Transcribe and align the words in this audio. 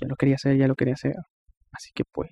ya 0.00 0.08
lo 0.08 0.16
quería 0.16 0.36
hacer, 0.36 0.56
ya 0.56 0.66
lo 0.66 0.74
quería 0.74 0.94
hacer. 0.94 1.14
Así 1.72 1.90
que 1.94 2.04
pues, 2.10 2.30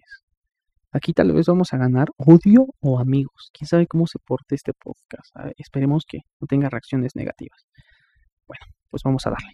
aquí 0.92 1.12
tal 1.12 1.32
vez 1.32 1.46
vamos 1.46 1.72
a 1.72 1.78
ganar 1.78 2.08
odio 2.16 2.66
o 2.80 2.98
amigos. 2.98 3.50
Quién 3.52 3.68
sabe 3.68 3.86
cómo 3.86 4.06
se 4.06 4.18
porte 4.18 4.54
este 4.54 4.72
podcast. 4.72 5.34
esperemos 5.56 6.04
que 6.06 6.18
no 6.40 6.46
tenga 6.46 6.68
reacciones 6.70 7.14
negativas. 7.14 7.66
Bueno, 8.46 8.64
pues 8.90 9.02
vamos 9.04 9.26
a 9.26 9.30
darle. 9.30 9.52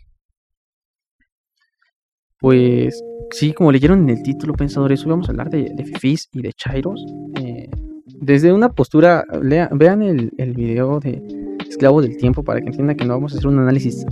Pues 2.38 3.02
sí, 3.30 3.54
como 3.54 3.72
leyeron 3.72 4.00
en 4.00 4.18
el 4.18 4.22
título, 4.22 4.54
pensadores, 4.54 5.02
hoy 5.04 5.10
vamos 5.10 5.28
a 5.28 5.32
hablar 5.32 5.50
de, 5.50 5.72
de 5.74 6.18
y 6.32 6.42
de 6.42 6.52
chairos. 6.52 7.04
Eh, 7.40 7.70
desde 8.06 8.52
una 8.52 8.68
postura, 8.68 9.24
vean 9.40 10.02
el, 10.02 10.30
el 10.36 10.52
video 10.52 11.00
de 11.00 11.22
Esclavo 11.68 12.02
del 12.02 12.16
Tiempo 12.16 12.44
para 12.44 12.60
que 12.60 12.66
entiendan 12.66 12.96
que 12.96 13.04
no 13.04 13.14
vamos 13.14 13.32
a 13.32 13.38
hacer 13.38 13.48
un 13.48 13.58
análisis 13.58 14.04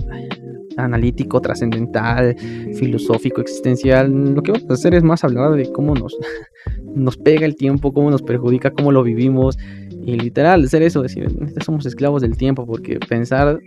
analítico, 0.77 1.41
trascendental, 1.41 2.35
filosófico, 2.75 3.41
existencial. 3.41 4.33
Lo 4.33 4.41
que 4.41 4.51
vamos 4.51 4.69
a 4.69 4.73
hacer 4.73 4.93
es 4.93 5.03
más 5.03 5.23
hablar 5.23 5.51
de 5.53 5.71
cómo 5.71 5.95
nos, 5.95 6.15
nos 6.95 7.17
pega 7.17 7.45
el 7.45 7.55
tiempo, 7.55 7.93
cómo 7.93 8.11
nos 8.11 8.21
perjudica, 8.21 8.71
cómo 8.71 8.91
lo 8.91 9.03
vivimos. 9.03 9.57
Y 10.05 10.17
literal, 10.17 10.63
hacer 10.63 10.83
eso, 10.83 11.01
decir, 11.01 11.27
somos 11.63 11.85
esclavos 11.85 12.21
del 12.21 12.35
tiempo, 12.35 12.65
porque 12.65 12.99
pensar 12.99 13.59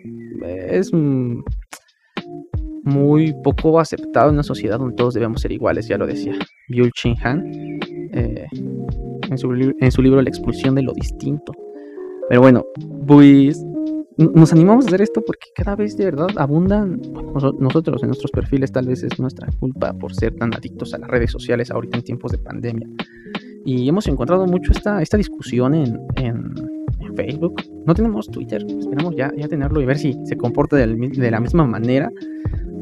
es 0.68 0.92
muy 2.86 3.34
poco 3.42 3.80
aceptado 3.80 4.28
en 4.28 4.34
una 4.34 4.42
sociedad 4.42 4.78
donde 4.78 4.94
todos 4.94 5.14
debemos 5.14 5.40
ser 5.40 5.52
iguales, 5.52 5.88
ya 5.88 5.98
lo 5.98 6.06
decía 6.06 6.34
Byul 6.68 6.92
Chin 6.92 7.16
Han 7.22 7.44
eh, 8.12 8.46
en, 9.28 9.38
su, 9.38 9.52
en 9.52 9.90
su 9.90 10.02
libro 10.02 10.22
La 10.22 10.28
expulsión 10.28 10.74
de 10.74 10.82
lo 10.82 10.92
distinto. 10.92 11.52
Pero 12.28 12.40
bueno, 12.40 12.64
pues 13.06 13.64
nos 14.18 14.52
animamos 14.52 14.86
a 14.86 14.88
hacer 14.88 15.02
esto 15.02 15.22
porque 15.26 15.48
cada 15.54 15.76
vez 15.76 15.96
de 15.96 16.06
verdad 16.06 16.28
abundan 16.36 17.00
nosotros 17.58 18.02
en 18.02 18.08
nuestros 18.08 18.30
perfiles, 18.30 18.72
tal 18.72 18.86
vez 18.86 19.02
es 19.02 19.18
nuestra 19.18 19.48
culpa 19.60 19.92
por 19.92 20.14
ser 20.14 20.34
tan 20.36 20.54
adictos 20.54 20.94
a 20.94 20.98
las 20.98 21.10
redes 21.10 21.30
sociales 21.30 21.70
ahorita 21.70 21.98
en 21.98 22.04
tiempos 22.04 22.32
de 22.32 22.38
pandemia. 22.38 22.88
Y 23.64 23.88
hemos 23.88 24.06
encontrado 24.06 24.46
mucho 24.46 24.72
esta, 24.72 25.02
esta 25.02 25.16
discusión 25.16 25.74
en, 25.74 26.00
en, 26.16 26.54
Facebook. 27.16 27.62
No 27.86 27.94
tenemos 27.94 28.30
Twitter, 28.30 28.62
esperamos 28.78 29.16
ya, 29.16 29.32
ya 29.34 29.48
tenerlo 29.48 29.80
y 29.80 29.86
ver 29.86 29.96
si 29.96 30.14
se 30.24 30.36
comporta 30.36 30.76
de, 30.76 30.86
de 30.86 31.30
la 31.30 31.40
misma 31.40 31.64
manera. 31.64 32.10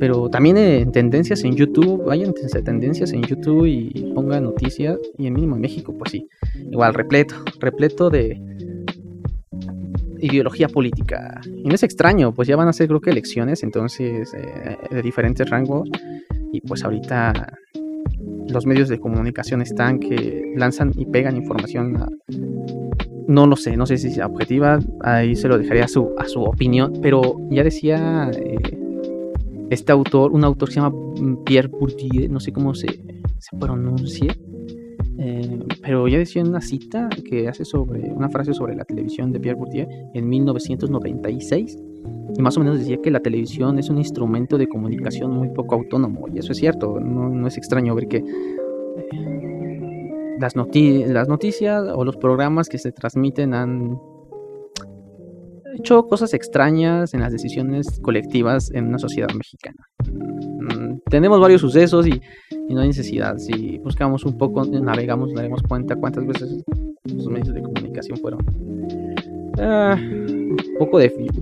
Pero 0.00 0.28
también 0.28 0.56
en 0.56 0.90
tendencias 0.90 1.44
en 1.44 1.54
YouTube, 1.54 2.04
vayan 2.04 2.34
tendencias 2.64 3.12
en 3.12 3.22
YouTube 3.22 3.64
y 3.66 4.12
pongan 4.12 4.42
noticias. 4.42 4.98
Y 5.18 5.28
en 5.28 5.34
mínimo 5.34 5.54
en 5.54 5.60
México, 5.60 5.94
pues 5.96 6.10
sí, 6.10 6.28
igual 6.68 6.94
repleto, 6.94 7.36
repleto 7.60 8.10
de, 8.10 8.42
ideología 10.20 10.68
política. 10.68 11.40
Y 11.46 11.64
no 11.64 11.74
es 11.74 11.82
extraño, 11.82 12.32
pues 12.32 12.48
ya 12.48 12.56
van 12.56 12.68
a 12.68 12.72
ser 12.72 12.88
creo 12.88 13.00
que 13.00 13.10
elecciones, 13.10 13.62
entonces, 13.62 14.32
eh, 14.34 14.76
de 14.90 15.02
diferentes 15.02 15.48
rangos. 15.48 15.88
Y 16.52 16.60
pues 16.60 16.84
ahorita 16.84 17.58
los 18.48 18.66
medios 18.66 18.88
de 18.88 19.00
comunicación 19.00 19.62
están 19.62 19.98
que 19.98 20.52
lanzan 20.56 20.92
y 20.96 21.06
pegan 21.06 21.36
información 21.36 22.06
no 23.26 23.46
lo 23.46 23.56
sé, 23.56 23.76
no 23.76 23.86
sé 23.86 23.96
si 23.96 24.10
sea 24.10 24.26
objetiva, 24.26 24.78
ahí 25.00 25.34
se 25.34 25.48
lo 25.48 25.58
dejaría 25.58 25.84
a 25.84 25.88
su, 25.88 26.14
a 26.18 26.26
su 26.28 26.42
opinión, 26.42 26.92
pero 27.00 27.36
ya 27.50 27.64
decía 27.64 28.30
eh, 28.36 28.78
este 29.70 29.92
autor, 29.92 30.32
un 30.32 30.44
autor 30.44 30.68
que 30.68 30.74
se 30.74 30.80
llama 30.80 30.94
Pierre 31.44 31.68
Bourdieu, 31.68 32.30
no 32.30 32.40
sé 32.40 32.52
cómo 32.52 32.74
se, 32.74 32.86
se 33.38 33.56
pronuncia, 33.58 34.34
pero 35.84 36.08
ya 36.08 36.18
decía 36.18 36.40
en 36.40 36.48
una 36.48 36.62
cita 36.62 37.10
que 37.28 37.46
hace 37.46 37.66
sobre 37.66 38.10
una 38.10 38.30
frase 38.30 38.54
sobre 38.54 38.74
la 38.74 38.84
televisión 38.84 39.32
de 39.32 39.38
Pierre 39.38 39.58
Bourdieu 39.58 39.86
en 40.14 40.28
1996 40.28 41.78
y 42.36 42.42
más 42.42 42.56
o 42.56 42.60
menos 42.60 42.78
decía 42.78 42.96
que 43.02 43.10
la 43.10 43.20
televisión 43.20 43.78
es 43.78 43.90
un 43.90 43.98
instrumento 43.98 44.56
de 44.56 44.66
comunicación 44.66 45.30
muy 45.30 45.50
poco 45.50 45.74
autónomo 45.74 46.26
y 46.32 46.38
eso 46.38 46.52
es 46.52 46.58
cierto, 46.58 46.98
no, 47.00 47.46
es 47.46 47.58
extraño 47.58 47.94
ver 47.94 48.08
que 48.08 48.16
eh, 48.16 48.24
las, 50.40 50.54
las 50.56 51.28
noticias 51.28 51.84
o 51.94 52.04
los 52.04 52.16
programas 52.16 52.70
que 52.70 52.78
se 52.78 52.90
transmiten 52.90 53.52
han 53.52 54.00
hecho 55.76 56.06
cosas 56.06 56.32
extrañas 56.32 57.12
en 57.12 57.20
las 57.20 57.30
decisiones 57.30 58.00
colectivas 58.00 58.70
en 58.72 58.86
una 58.86 58.98
sociedad 58.98 59.28
mexicana. 59.34 59.86
Tenemos 61.10 61.40
varios 61.40 61.60
sucesos 61.60 62.06
y 62.06 62.20
no 62.68 62.80
hay 62.80 62.88
necesidad. 62.88 63.36
Si 63.38 63.78
buscamos 63.78 64.24
un 64.24 64.36
poco, 64.38 64.64
navegamos, 64.64 65.32
daremos 65.34 65.62
cuenta 65.62 65.96
cuántas 65.96 66.26
veces 66.26 66.64
los 67.04 67.26
medios 67.28 67.54
de 67.54 67.62
comunicación 67.62 68.16
fueron 68.18 68.40
ah, 69.58 69.96
poco, 70.78 70.98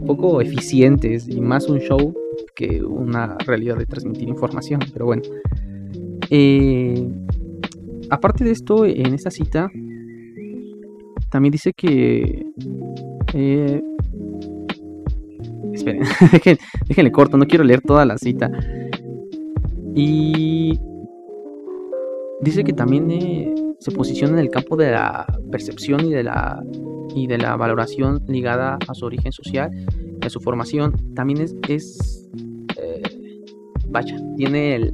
poco 0.07 0.41
eficientes 0.41 1.29
y 1.29 1.41
más 1.41 1.69
un 1.69 1.79
show 1.79 2.15
que 2.55 2.83
una 2.83 3.37
realidad 3.47 3.77
de 3.77 3.87
transmitir 3.87 4.29
información. 4.29 4.81
Pero 4.93 5.07
bueno, 5.07 5.23
eh, 6.31 7.09
aparte 8.11 8.45
de 8.45 8.51
esto, 8.51 8.85
en 8.85 9.15
esta 9.15 9.31
cita 9.31 9.71
también 11.31 11.53
dice 11.53 11.73
que 11.73 12.47
eh, 13.33 13.83
esperen, 15.73 16.03
déjenle 16.89 17.11
corto, 17.11 17.39
no 17.39 17.47
quiero 17.47 17.65
leer 17.65 17.81
toda 17.81 18.05
la 18.05 18.19
cita. 18.19 18.51
Y 19.95 20.79
dice 22.41 22.65
que 22.65 22.73
también 22.73 23.11
eh, 23.11 23.55
se 23.79 23.91
posiciona 23.91 24.35
en 24.35 24.39
el 24.39 24.51
campo 24.51 24.77
de 24.77 24.91
la 24.91 25.27
percepción 25.51 26.07
y 26.07 26.11
de 26.11 26.23
la, 26.23 26.63
y 27.15 27.27
de 27.27 27.39
la 27.39 27.57
valoración 27.57 28.23
ligada 28.29 28.79
a 28.87 28.95
su 28.95 29.05
origen 29.05 29.33
social 29.33 29.71
y 30.23 30.27
a 30.27 30.31
su 30.31 30.41
formación. 30.41 31.15
También 31.15 31.41
es, 31.43 31.55
es 31.69 32.29
eh, 32.77 33.03
vaya, 33.89 34.17
tiene 34.37 34.93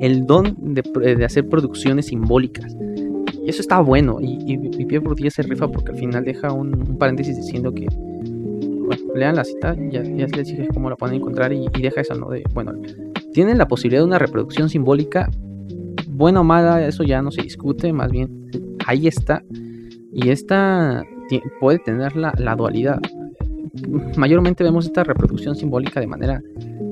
el, 0.00 0.26
don 0.26 0.74
de, 0.74 1.24
hacer 1.24 1.48
producciones 1.48 2.06
simbólicas. 2.06 2.76
Y 3.44 3.48
eso 3.48 3.62
está 3.62 3.80
bueno. 3.80 4.18
Y, 4.20 4.38
y, 4.46 4.84
Pierre 4.84 5.04
Bourdieu 5.04 5.30
se 5.30 5.42
rifa 5.42 5.68
porque 5.68 5.92
al 5.92 5.98
final 5.98 6.24
deja 6.24 6.52
un, 6.52 6.98
paréntesis 6.98 7.36
diciendo 7.36 7.72
que, 7.72 7.86
bueno, 7.86 9.14
lean 9.14 9.36
la 9.36 9.44
cita, 9.44 9.76
ya, 9.90 10.02
ya 10.02 10.26
les 10.26 10.48
dije 10.48 10.68
cómo 10.74 10.90
la 10.90 10.96
pueden 10.96 11.16
encontrar 11.16 11.52
y, 11.52 11.66
y 11.74 11.82
deja 11.82 12.00
eso, 12.00 12.14
¿no? 12.14 12.28
De, 12.28 12.42
bueno, 12.52 12.72
tienen 13.32 13.58
la 13.58 13.68
posibilidad 13.68 14.02
de 14.02 14.06
una 14.06 14.18
reproducción 14.18 14.68
simbólica 14.68 15.30
buena 16.08 16.40
o 16.40 16.44
mala, 16.44 16.86
eso 16.86 17.02
ya 17.02 17.22
no 17.22 17.30
se 17.30 17.42
discute, 17.42 17.92
más 17.92 18.10
bien 18.10 18.50
ahí 18.86 19.06
está. 19.06 19.42
Y 20.12 20.28
esta 20.28 21.02
puede 21.60 21.78
tener 21.78 22.16
la, 22.16 22.56
dualidad. 22.56 23.00
Mayormente 24.16 24.64
vemos 24.64 24.86
esta 24.86 25.04
reproducción 25.04 25.54
simbólica 25.54 26.00
de 26.00 26.06
manera 26.06 26.42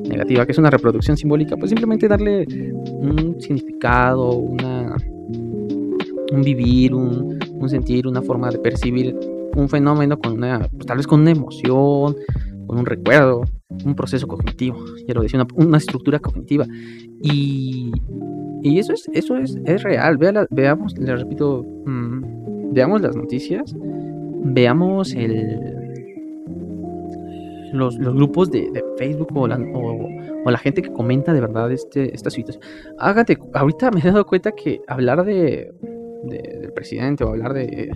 negativa, 0.09 0.47
que 0.47 0.53
es 0.53 0.59
una 0.59 0.71
reproducción 0.71 1.17
simbólica, 1.17 1.57
pues 1.57 1.71
simplemente 1.71 2.09
darle 2.09 2.47
un 2.87 3.37
significado, 3.41 4.31
una, 4.33 4.97
un 6.33 6.43
vivir, 6.43 6.95
un, 6.95 7.39
sentir, 7.69 8.07
una 8.07 8.23
forma 8.23 8.51
de 8.51 8.59
percibir 8.59 9.15
un 9.57 9.69
fenómeno 9.69 10.19
con 10.19 10.35
una, 10.35 10.61
pues 10.61 10.87
tal 10.87 10.99
vez 10.99 11.07
con 11.07 11.21
una 11.21 11.33
emoción, 11.33 12.17
con 12.67 12.79
un 12.79 12.87
recuerdo, 12.87 13.43
un 13.69 13.95
proceso 13.95 14.27
cognitivo, 14.27 14.79
quiero 15.05 15.23
decir, 15.23 15.41
una, 15.41 15.47
una 15.55 15.79
estructura 15.79 16.19
cognitiva. 16.19 16.67
Y 17.23 17.93
y 18.63 18.79
eso 18.79 18.93
es, 18.93 19.09
eso 19.13 19.37
es, 19.37 19.57
es 19.65 19.83
real. 19.83 20.19
veamos, 20.51 20.99
le 20.99 21.17
repito, 21.17 21.65
mm, 21.87 22.73
veamos 22.73 23.01
las 23.01 23.15
noticias, 23.15 23.75
veamos 24.45 25.15
el, 25.15 25.77
los, 27.73 27.99
grupos 27.99 28.51
de, 28.51 28.69
Facebook 28.97 29.29
o 29.37 29.47
la, 29.47 30.59
gente 30.59 30.83
que 30.83 30.93
comenta 30.93 31.33
de 31.33 31.41
verdad 31.41 31.71
este, 31.71 32.15
esta 32.15 32.31
situación. 32.31 32.65
Hágate, 32.99 33.39
ahorita 33.55 33.91
me 33.91 34.01
he 34.01 34.05
dado 34.05 34.27
cuenta 34.27 34.53
que 34.53 34.81
hablar 34.89 35.25
de, 35.25 35.73
del 36.25 36.73
presidente 36.73 37.23
o 37.23 37.29
hablar 37.29 37.55
de 37.55 37.91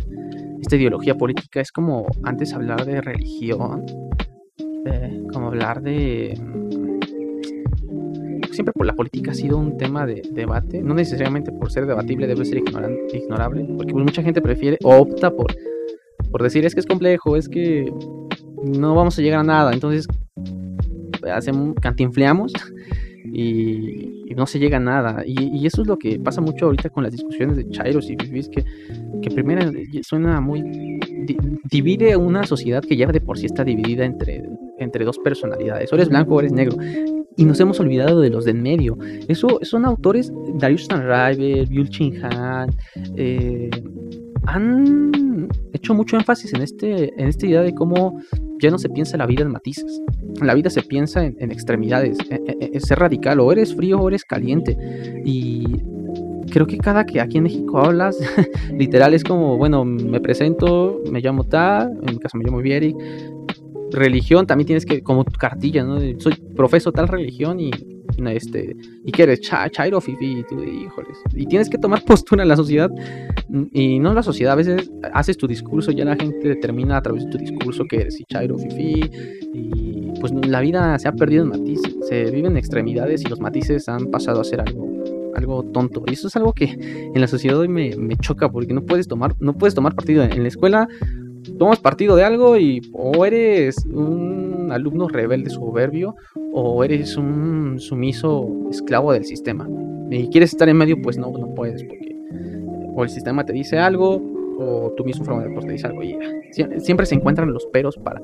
esta 0.61 0.77
ideología 0.77 1.17
política 1.17 1.61
es 1.61 1.73
como 1.73 2.07
antes 2.23 2.55
hablar 2.55 2.85
de 2.85 3.01
religión, 3.01 3.85
eh, 4.87 5.23
como 5.33 5.49
hablar 5.49 5.83
de 5.83 6.35
siempre 8.51 8.73
por 8.73 8.87
la 8.87 8.95
política 8.95 9.31
ha 9.31 9.35
sido 9.35 9.57
un 9.57 9.77
tema 9.77 10.07
de 10.07 10.23
debate, 10.33 10.83
no 10.83 10.95
necesariamente 10.95 11.51
por 11.53 11.73
ser 11.73 11.87
debatible 11.87 12.27
debe 12.27 12.45
ser 12.45 12.59
ignorable, 12.59 13.65
porque 13.77 13.93
pues, 13.93 14.05
mucha 14.05 14.23
gente 14.23 14.41
prefiere 14.41 14.79
o 14.85 14.97
opta 14.97 15.31
por, 15.31 15.55
por 16.31 16.43
decir 16.43 16.65
es 16.65 16.75
que 16.75 16.81
es 16.81 16.87
complejo, 16.87 17.37
es 17.37 17.49
que 17.49 17.93
no 18.63 18.95
vamos 18.95 19.19
a 19.19 19.23
llegar 19.23 19.41
a 19.41 19.45
nada, 19.45 19.73
entonces 19.73 20.07
hacemos, 21.31 21.75
cantinfleamos 21.81 22.53
y, 23.33 24.09
no 24.33 24.47
se 24.47 24.59
llega 24.59 24.79
a 24.79 24.81
nada. 24.81 25.25
Y, 25.27 25.67
eso 25.67 25.83
es 25.83 25.89
lo 25.89 25.99
que 25.99 26.19
pasa 26.19 26.41
mucho 26.41 26.65
ahorita 26.65 26.89
con 26.89 27.03
las 27.03 27.13
discusiones 27.13 27.55
de 27.55 27.69
Chairos 27.69 28.09
y 28.09 28.17
Fifis, 28.17 28.49
que, 28.49 28.65
que 29.21 29.31
primero 29.31 29.71
suena 30.01 30.41
muy... 30.41 30.99
divide 31.71 32.17
una 32.17 32.45
sociedad 32.45 32.83
que 32.83 32.97
ya 32.97 33.07
de 33.09 33.21
por 33.21 33.37
sí 33.37 33.45
está 33.45 33.63
dividida 33.63 34.07
entre, 34.07 34.43
entre 34.83 35.05
dos 35.05 35.19
personalidades, 35.19 35.93
o 35.93 35.97
eres 35.97 36.09
blanco 36.09 36.35
o 36.35 36.41
eres 36.41 36.53
negro 36.53 36.77
y 37.37 37.45
nos 37.45 37.61
hemos 37.61 37.81
olvidado 37.81 38.21
de 38.21 38.31
los 38.31 38.45
de 38.45 38.53
en 38.53 38.63
medio. 38.63 38.99
Eso 39.29 39.59
son 39.63 39.85
autores, 39.85 40.33
Darius 40.55 40.85
Stanriver, 40.85 41.67
Byul 41.67 41.89
Chin 41.89 42.23
Han, 42.25 42.71
eh, 43.17 43.71
han 44.45 45.49
hecho 45.73 45.95
mucho 45.95 46.17
énfasis 46.17 46.53
en, 46.55 46.63
este, 46.63 47.13
en 47.17 47.29
esta 47.29 47.47
idea 47.47 47.63
de 47.63 47.75
cómo 47.75 48.21
ya 48.61 48.71
no 48.71 48.79
se 48.79 48.89
piensa 48.89 49.17
la 49.17 49.27
vida 49.27 49.43
en 49.43 49.51
matices. 49.51 50.01
la 50.41 50.55
vida 50.55 50.71
se 50.71 50.83
piensa 50.83 51.25
en, 51.25 51.51
extremidades, 51.51 52.19
es 52.31 52.31
e, 52.31 52.71
e, 52.75 52.81
ser 52.81 52.99
radical, 52.99 53.41
o 53.41 53.51
eres 53.51 53.75
frío 53.75 53.99
o 54.01 54.09
eres 54.09 54.25
caliente. 54.25 54.77
Y 55.25 55.81
creo 56.51 56.67
que 56.67 56.79
cada 56.79 57.05
que 57.07 57.21
aquí 57.21 57.39
en 57.39 57.45
México 57.45 57.79
hablas, 57.79 58.19
literal 58.77 59.15
es 59.15 59.25
como, 59.25 59.57
bueno, 59.57 59.85
me 59.85 60.21
presento, 60.21 61.01
me 61.11 61.21
llamo 61.21 61.45
Ta, 61.45 61.89
en 61.91 62.15
mi 62.15 62.19
caso 62.19 62.37
me 62.37 62.45
llamo 62.45 62.59
Vieric. 62.59 62.97
Religión 63.93 64.47
también 64.47 64.67
tienes 64.67 64.87
que, 64.87 65.03
como 65.03 65.25
tu 65.25 65.39
cartilla, 65.39 65.85
¿no? 65.85 65.99
Soy 66.19 66.35
profeso 66.57 66.93
tal 66.93 67.09
religión 67.09 67.61
y 67.61 67.71
este, 68.27 68.77
y 69.05 69.13
que 69.13 69.23
eres 69.23 69.41
chairo, 69.41 70.01
fifi, 70.01 70.41
y 70.41 70.45
tú, 70.45 70.63
híjoles, 70.63 71.19
y 71.35 71.47
tienes 71.47 71.69
que 71.69 71.79
tomar 71.79 72.05
postura 72.07 72.43
en 72.43 72.49
la 72.49 72.57
sociedad, 72.57 72.91
y 73.73 73.99
no 73.99 74.11
en 74.11 74.15
la 74.15 74.23
sociedad, 74.23 74.53
a 74.53 74.57
veces 74.57 74.91
haces 75.13 75.37
tu 75.37 75.47
discurso, 75.47 75.93
ya 75.93 76.05
la 76.05 76.17
gente 76.17 76.49
determina 76.49 76.99
a 76.99 77.03
través 77.03 77.25
de 77.25 77.31
tu 77.31 77.39
discurso 77.39 77.85
que 77.85 77.97
eres 77.97 78.23
chairo, 78.29 78.59
fifi, 78.59 79.11
y 79.55 80.13
pues 80.21 80.33
la 80.33 80.61
vida 80.61 80.99
se 80.99 81.09
ha 81.09 81.13
perdido 81.13 81.45
en 81.45 81.51
matices, 81.51 81.97
se 82.09 82.31
viven 82.31 82.57
extremidades 82.57 83.23
y 83.23 83.29
los 83.29 83.41
matices 83.41 83.89
han 83.89 84.07
pasado 84.11 84.41
a 84.41 84.45
ser 84.45 84.61
algo 84.61 84.93
algo 85.35 85.63
tonto. 85.63 86.05
Y 86.07 86.13
eso 86.13 86.29
es 86.29 86.37
algo 86.37 86.53
que 86.53 86.65
en 87.15 87.21
la 87.21 87.27
sociedad 87.27 87.59
hoy 87.59 87.67
me, 87.67 87.97
me 87.97 88.17
choca 88.17 88.51
porque 88.51 88.75
no 88.75 88.83
puedes 88.83 89.09
tomar, 89.09 89.35
no 89.41 89.55
puedes 89.55 89.75
tomar 89.75 89.95
partido. 89.95 90.23
En 90.23 90.43
la 90.43 90.49
escuela 90.49 90.89
tomas 91.59 91.81
partido 91.81 92.17
de 92.17 92.25
algo 92.25 92.57
y 92.57 92.81
o 92.93 93.25
eres 93.25 93.85
un 93.87 94.71
alumno 94.71 95.09
rebelde 95.09 95.51
soberbio 95.51 96.15
o 96.53 96.85
eres 96.85 97.17
un 97.17 97.79
sumiso 97.79 98.49
esclavo 98.71 99.13
del 99.13 99.25
sistema. 99.25 99.69
Y 100.11 100.29
quieres 100.29 100.53
estar 100.53 100.69
en 100.69 100.77
medio, 100.77 101.01
pues 101.01 101.19
no, 101.19 101.31
no 101.31 101.55
puedes 101.55 101.83
porque 101.85 102.17
o 102.95 103.03
el 103.03 103.09
sistema 103.09 103.45
te 103.45 103.53
dice 103.53 103.79
algo 103.79 104.21
o 104.59 104.93
tú 104.97 105.05
mismo 105.05 105.25
forma 105.25 105.45
de 105.45 105.61
te 105.61 105.73
dice 105.73 105.87
algo 105.87 106.03
y 106.03 106.19
siempre 106.79 107.07
se 107.07 107.15
encuentran 107.15 107.53
los 107.53 107.67
peros 107.67 107.97
para 107.97 108.21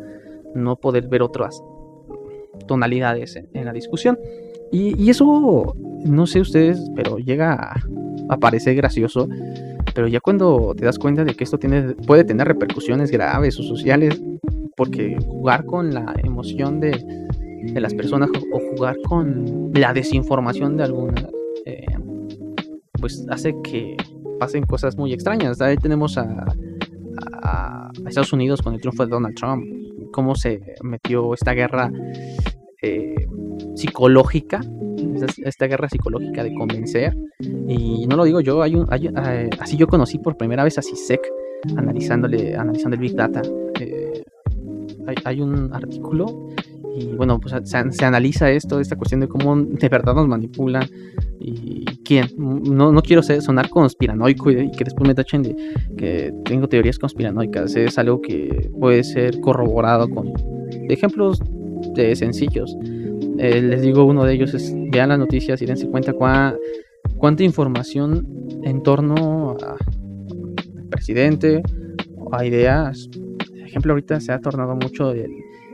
no 0.54 0.76
poder 0.76 1.08
ver 1.08 1.22
otras 1.22 1.62
tonalidades 2.66 3.36
en, 3.36 3.64
la 3.64 3.72
discusión. 3.72 4.18
Y, 4.70 5.08
eso, 5.08 5.74
no 6.04 6.26
sé 6.26 6.40
ustedes, 6.40 6.90
pero 6.94 7.18
llega 7.18 7.74
a, 8.28 8.36
parecer 8.36 8.74
gracioso 8.74 9.28
pero 9.94 10.06
ya 10.06 10.20
cuando 10.20 10.74
te 10.76 10.84
das 10.84 10.96
cuenta 10.96 11.24
de 11.24 11.34
que 11.34 11.42
esto 11.42 11.58
tiene, 11.58 11.94
puede 12.06 12.22
tener 12.22 12.46
repercusiones 12.46 13.10
graves 13.10 13.58
o 13.58 13.64
sociales, 13.64 14.22
porque 14.76 15.16
jugar 15.26 15.64
con 15.64 15.92
la 15.92 16.14
emoción 16.22 16.78
de, 16.78 16.92
las 17.74 17.94
personas 17.94 18.30
o 18.52 18.60
jugar 18.70 18.96
con 19.08 19.72
la 19.74 19.92
desinformación 19.92 20.76
de 20.76 20.84
algunas, 20.84 21.26
eh, 21.66 21.84
pues 22.92 23.26
hace 23.28 23.56
que 23.64 23.96
pasen 24.38 24.64
cosas 24.64 24.96
muy 24.96 25.12
extrañas. 25.12 25.60
Ahí 25.60 25.76
tenemos 25.76 26.16
a, 26.16 26.46
Estados 28.06 28.32
Unidos 28.32 28.62
con 28.62 28.74
el 28.74 28.80
triunfo 28.80 29.04
de 29.04 29.10
Donald 29.10 29.34
Trump, 29.34 29.64
cómo 30.12 30.36
se 30.36 30.76
metió 30.82 31.34
esta 31.34 31.52
guerra 31.54 31.90
eh, 32.80 33.17
psicológica 33.78 34.60
esta 35.44 35.66
guerra 35.66 35.88
psicológica 35.88 36.42
de 36.42 36.54
convencer. 36.54 37.16
Y 37.40 38.06
no 38.06 38.16
lo 38.16 38.24
digo 38.24 38.40
yo, 38.40 38.62
hay 38.62 38.74
un, 38.74 38.86
eh, 38.92 39.50
así 39.58 39.76
yo 39.76 39.86
conocí 39.86 40.18
por 40.18 40.36
primera 40.36 40.64
vez 40.64 40.78
a 40.78 40.82
CISEC 40.82 41.20
analizándole, 41.76 42.56
analizando 42.56 42.94
el 42.94 43.00
Big 43.00 43.14
Data. 43.14 43.42
Eh, 43.80 44.22
hay, 45.24 45.40
un 45.40 45.72
artículo 45.72 46.50
y 46.94 47.06
bueno, 47.14 47.40
pues 47.40 47.54
se, 47.64 48.04
analiza 48.04 48.50
esto, 48.50 48.78
esta 48.78 48.96
cuestión 48.96 49.20
de 49.20 49.28
cómo 49.28 49.56
de 49.56 49.88
verdad 49.88 50.14
nos 50.14 50.28
manipulan 50.28 50.86
y 51.40 51.84
quién. 52.04 52.26
No, 52.36 52.92
no 52.92 53.02
quiero 53.02 53.22
ser, 53.22 53.40
sonar 53.40 53.70
conspiranoico 53.70 54.50
y, 54.50 54.70
que 54.70 54.84
después 54.84 55.08
me 55.08 55.14
tachen 55.14 55.42
de 55.42 55.56
que 55.96 56.34
tengo 56.44 56.68
teorías 56.68 56.98
conspiranoicas. 56.98 57.74
Es 57.76 57.98
algo 57.98 58.20
que 58.20 58.70
puede 58.78 59.02
ser 59.02 59.40
corroborado 59.40 60.10
con 60.10 60.32
ejemplos 60.88 61.42
de 61.94 62.14
sencillos. 62.14 62.76
Eh, 63.38 63.62
les 63.62 63.82
digo, 63.82 64.04
uno 64.04 64.24
de 64.24 64.34
ellos 64.34 64.52
es, 64.54 64.74
vean 64.90 65.10
las 65.10 65.18
noticias 65.18 65.62
y 65.62 65.66
dense 65.66 65.88
cuenta 65.88 66.12
cuánta 67.16 67.42
información 67.44 68.26
en 68.64 68.82
torno 68.82 69.56
al 69.60 70.88
presidente, 70.90 71.62
a 72.32 72.44
ideas. 72.44 73.08
Por 73.08 73.58
ejemplo, 73.58 73.92
ahorita 73.92 74.20
se 74.20 74.32
ha 74.32 74.40
tornado 74.40 74.74
mucho 74.74 75.12
el, 75.12 75.30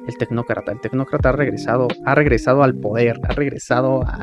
el 0.06 0.16
tecnócrata. 0.18 0.72
El 0.72 0.80
tecnócrata 0.80 1.30
ha 1.30 1.32
regresado, 1.32 1.88
ha 2.04 2.14
regresado 2.14 2.62
al 2.62 2.74
poder, 2.74 3.18
ha 3.22 3.32
regresado 3.32 4.02
a, 4.02 4.20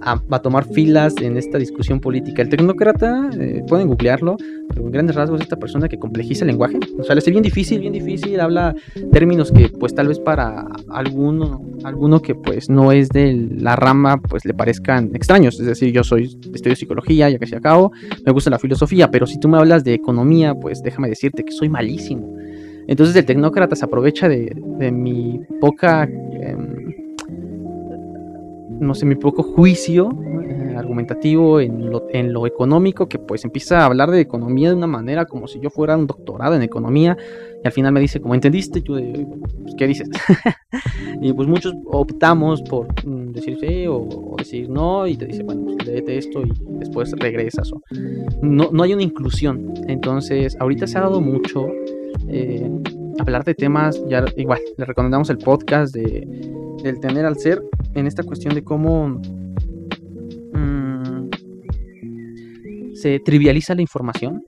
a, 0.00 0.38
tomar 0.40 0.64
filas 0.64 1.14
en 1.20 1.36
esta 1.36 1.58
discusión 1.58 2.00
política. 2.00 2.42
El 2.42 2.48
tecnócrata, 2.48 3.30
eh, 3.38 3.62
pueden 3.68 3.88
googlearlo, 3.88 4.36
pero 4.68 4.82
en 4.82 4.92
grandes 4.92 5.16
rasgos 5.16 5.40
es 5.40 5.46
esta 5.46 5.56
persona 5.56 5.88
que 5.88 5.98
complejiza 5.98 6.44
el 6.44 6.48
lenguaje. 6.48 6.78
O 6.98 7.04
sea, 7.04 7.14
le 7.14 7.20
hace 7.20 7.30
bien 7.30 7.42
difícil, 7.42 7.80
bien 7.80 7.92
difícil, 7.92 8.40
habla 8.40 8.74
términos 9.12 9.50
que 9.50 9.68
pues 9.68 9.94
tal 9.94 10.08
vez 10.08 10.18
para 10.18 10.66
alguno, 10.90 11.62
alguno 11.84 12.20
que 12.22 12.34
pues 12.34 12.68
no 12.68 12.92
es 12.92 13.08
de 13.08 13.48
la 13.58 13.76
rama, 13.76 14.20
pues 14.20 14.44
le 14.44 14.54
parezcan 14.54 15.10
extraños. 15.14 15.58
Es 15.58 15.66
decir, 15.66 15.92
yo 15.92 16.04
soy, 16.04 16.38
estudio 16.54 16.76
psicología, 16.76 17.28
ya 17.30 17.38
se 17.46 17.56
acabo, 17.56 17.92
me 18.24 18.32
gusta 18.32 18.50
la 18.50 18.58
filosofía, 18.58 19.10
pero 19.10 19.26
si 19.26 19.38
tú 19.38 19.48
me 19.48 19.58
hablas 19.58 19.84
de 19.84 19.94
economía, 19.94 20.54
pues 20.54 20.82
déjame 20.82 21.08
decirte 21.08 21.44
que 21.44 21.52
soy 21.52 21.68
malísimo. 21.68 22.36
Entonces 22.86 23.14
el 23.16 23.26
tecnócrata 23.26 23.76
se 23.76 23.84
aprovecha 23.84 24.28
de, 24.28 24.54
mi 24.92 25.40
poca... 25.60 26.04
Em, 26.04 26.77
no 28.80 28.94
sé, 28.94 29.06
mi 29.06 29.16
poco 29.16 29.42
juicio 29.42 30.10
eh, 30.48 30.74
argumentativo 30.76 31.60
en 31.60 31.90
lo, 31.90 32.06
en 32.10 32.32
lo, 32.32 32.46
económico, 32.46 33.08
que 33.08 33.18
pues 33.18 33.44
empieza 33.44 33.80
a 33.80 33.86
hablar 33.86 34.10
de 34.10 34.20
economía 34.20 34.70
de 34.70 34.76
una 34.76 34.86
manera 34.86 35.26
como 35.26 35.46
si 35.46 35.60
yo 35.60 35.70
fuera 35.70 35.96
un 35.96 36.06
doctorado 36.06 36.54
en 36.54 36.62
economía, 36.62 37.16
y 37.62 37.66
al 37.66 37.72
final 37.72 37.92
me 37.92 38.00
dice, 38.00 38.20
como 38.20 38.34
entendiste, 38.34 38.82
yo 38.82 38.94
pues, 38.94 39.74
¿qué 39.76 39.86
dices? 39.86 40.08
y 41.20 41.32
pues 41.32 41.48
muchos 41.48 41.74
optamos 41.86 42.62
por 42.62 42.86
mm, 43.04 43.32
decir 43.32 43.58
sí 43.60 43.86
o, 43.88 44.36
decir 44.38 44.68
no, 44.68 45.06
y 45.06 45.16
te 45.16 45.26
dice, 45.26 45.42
bueno, 45.42 45.64
pues 45.64 45.86
léete 45.86 46.18
esto 46.18 46.42
y 46.42 46.52
después 46.78 47.12
regresas. 47.18 47.72
O... 47.72 47.82
No, 48.42 48.70
no 48.72 48.82
hay 48.82 48.94
una 48.94 49.02
inclusión. 49.02 49.74
Entonces, 49.88 50.56
ahorita 50.60 50.86
se 50.86 50.98
ha 50.98 51.02
dado 51.02 51.20
mucho 51.20 51.66
eh, 52.28 52.70
hablar 53.18 53.44
de 53.44 53.54
temas, 53.54 54.02
ya 54.08 54.24
igual, 54.36 54.60
le 54.76 54.84
recomendamos 54.84 55.30
el 55.30 55.38
podcast 55.38 55.94
de 55.94 56.26
del 56.82 57.00
tener 57.00 57.24
al 57.24 57.36
ser 57.38 57.62
en 57.94 58.06
esta 58.06 58.22
cuestión 58.22 58.54
de 58.54 58.62
cómo 58.62 59.20
mm, 60.52 61.30
se 62.94 63.20
trivializa 63.20 63.74
la 63.74 63.82
información 63.82 64.44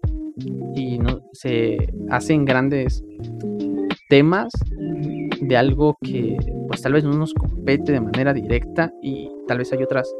y 0.74 0.98
no 0.98 1.20
se 1.32 1.92
hacen 2.10 2.44
grandes 2.44 3.04
temas 4.08 4.52
de 5.40 5.56
algo 5.56 5.96
que 6.02 6.36
pues 6.68 6.82
tal 6.82 6.92
vez 6.92 7.04
no 7.04 7.12
nos 7.12 7.34
compete 7.34 7.92
de 7.92 8.00
manera 8.00 8.32
directa 8.32 8.92
y 9.02 9.28
tal 9.46 9.58
vez 9.58 9.72
hay 9.72 9.82
otras 9.82 10.12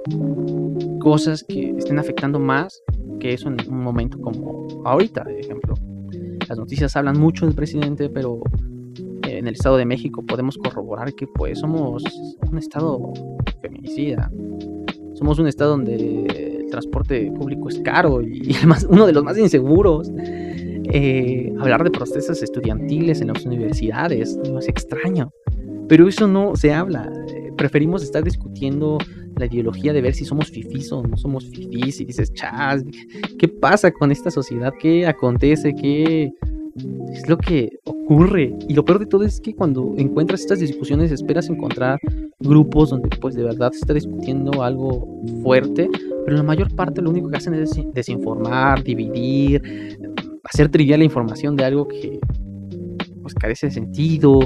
cosas 1.00 1.44
que 1.44 1.74
estén 1.76 1.98
afectando 1.98 2.38
más 2.38 2.82
que 3.20 3.34
eso 3.34 3.48
en 3.48 3.56
un 3.68 3.82
momento 3.82 4.18
como 4.20 4.66
ahorita, 4.84 5.24
de 5.24 5.40
ejemplo. 5.40 5.74
Las 6.50 6.58
noticias 6.58 6.96
hablan 6.96 7.16
mucho 7.16 7.46
del 7.46 7.54
presidente, 7.54 8.08
pero 8.08 8.40
en 9.22 9.46
el 9.46 9.54
Estado 9.54 9.76
de 9.76 9.84
México 9.84 10.26
podemos 10.26 10.58
corroborar 10.58 11.14
que 11.14 11.28
pues 11.28 11.60
somos 11.60 12.02
un 12.50 12.58
estado 12.58 13.12
feminicida. 13.62 14.32
Somos 15.14 15.38
un 15.38 15.46
estado 15.46 15.70
donde 15.70 15.94
el 16.64 16.66
transporte 16.68 17.30
público 17.30 17.68
es 17.68 17.78
caro 17.78 18.20
y 18.20 18.52
uno 18.88 19.06
de 19.06 19.12
los 19.12 19.22
más 19.22 19.38
inseguros. 19.38 20.10
Eh, 20.92 21.54
hablar 21.60 21.84
de 21.84 21.92
protestas 21.92 22.42
estudiantiles 22.42 23.20
en 23.20 23.28
las 23.28 23.46
universidades 23.46 24.36
no 24.50 24.58
es 24.58 24.66
extraño, 24.66 25.30
pero 25.88 26.08
eso 26.08 26.26
no 26.26 26.56
se 26.56 26.72
habla. 26.72 27.12
preferimos 27.56 28.02
estar 28.02 28.24
discutiendo 28.24 28.98
la 29.40 29.46
ideología 29.46 29.92
de 29.92 30.00
ver 30.00 30.14
si 30.14 30.24
somos 30.24 30.50
fifís 30.50 30.92
o 30.92 31.02
no 31.02 31.16
somos 31.16 31.46
fifís 31.46 32.00
y 32.00 32.04
dices, 32.04 32.32
chas, 32.32 32.84
¿qué 33.38 33.48
pasa 33.48 33.90
con 33.90 34.12
esta 34.12 34.30
sociedad? 34.30 34.72
¿Qué 34.78 35.06
acontece? 35.06 35.74
¿Qué 35.74 36.32
es 37.12 37.28
lo 37.28 37.38
que 37.38 37.78
ocurre. 37.84 38.54
Y 38.68 38.74
lo 38.74 38.84
peor 38.84 38.98
de 38.98 39.06
todo 39.06 39.24
es 39.24 39.40
que 39.40 39.54
cuando 39.54 39.94
encuentras 39.96 40.40
estas 40.40 40.60
discusiones 40.60 41.10
esperas 41.12 41.48
encontrar 41.48 41.98
grupos 42.38 42.90
donde 42.90 43.08
pues 43.20 43.34
de 43.34 43.42
verdad 43.42 43.72
se 43.72 43.78
está 43.78 43.94
discutiendo 43.94 44.62
algo 44.62 45.22
fuerte, 45.42 45.88
pero 46.24 46.36
la 46.36 46.42
mayor 46.42 46.74
parte 46.74 47.02
lo 47.02 47.10
único 47.10 47.28
que 47.28 47.36
hacen 47.36 47.54
es 47.54 47.70
desinformar, 47.92 48.82
dividir, 48.82 49.62
hacer 50.44 50.68
trivial 50.68 51.00
la 51.00 51.04
información 51.04 51.56
de 51.56 51.64
algo 51.64 51.88
que 51.88 52.20
pues 53.22 53.34
carece 53.34 53.66
de 53.66 53.72
sentido. 53.72 54.40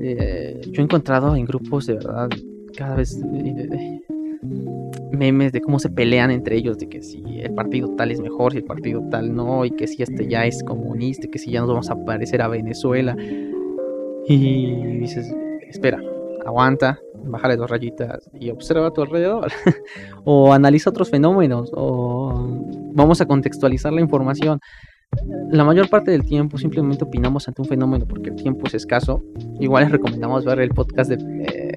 Eh, 0.00 0.60
yo 0.70 0.82
he 0.82 0.84
encontrado 0.84 1.34
en 1.36 1.44
grupos 1.44 1.86
de 1.86 1.94
verdad 1.94 2.28
cada 2.76 2.96
vez 2.96 3.18
memes 5.10 5.52
de 5.52 5.60
cómo 5.60 5.78
se 5.78 5.90
pelean 5.90 6.30
entre 6.30 6.56
ellos, 6.56 6.78
de 6.78 6.88
que 6.88 7.02
si 7.02 7.22
el 7.40 7.52
partido 7.54 7.94
tal 7.96 8.10
es 8.10 8.20
mejor, 8.20 8.52
si 8.52 8.58
el 8.58 8.64
partido 8.64 9.02
tal 9.10 9.34
no, 9.34 9.64
y 9.64 9.70
que 9.70 9.86
si 9.86 10.02
este 10.02 10.28
ya 10.28 10.46
es 10.46 10.62
comunista, 10.62 11.28
que 11.28 11.38
si 11.38 11.50
ya 11.50 11.60
nos 11.60 11.68
vamos 11.68 11.90
a 11.90 12.04
parecer 12.04 12.42
a 12.42 12.48
Venezuela. 12.48 13.16
Y 14.26 14.98
dices, 14.98 15.34
espera, 15.68 16.00
aguanta, 16.44 16.98
bájale 17.24 17.56
dos 17.56 17.70
rayitas 17.70 18.30
y 18.38 18.50
observa 18.50 18.88
a 18.88 18.90
tu 18.92 19.02
alrededor. 19.02 19.50
o 20.24 20.52
analiza 20.52 20.90
otros 20.90 21.10
fenómenos, 21.10 21.70
o 21.74 22.48
vamos 22.92 23.20
a 23.20 23.26
contextualizar 23.26 23.92
la 23.92 24.00
información. 24.00 24.60
la 25.50 25.64
mayor 25.64 25.88
parte 25.88 26.10
del 26.10 26.24
tiempo 26.24 26.58
simplemente 26.58 27.04
opinamos 27.04 27.48
ante 27.48 27.62
un 27.62 27.68
fenómeno 27.68 28.06
porque 28.06 28.30
el 28.30 28.36
tiempo 28.36 28.66
es 28.66 28.74
escaso. 28.74 29.22
Igual 29.58 29.84
les 29.84 29.92
recomendamos 29.92 30.44
ver 30.44 30.60
el 30.60 30.70
podcast 30.70 31.10
de 31.10 31.44
eh, 31.44 31.72